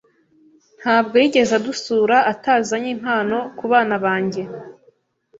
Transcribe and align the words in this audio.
Ntabwo 0.81 1.15
yigeze 1.21 1.51
adusura 1.59 2.17
atazanye 2.31 2.89
impano 2.95 3.37
kubana 3.57 3.95
banjye. 4.05 4.43